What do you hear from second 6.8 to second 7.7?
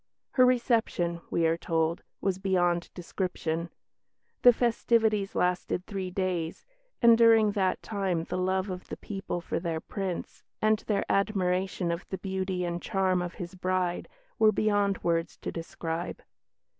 and during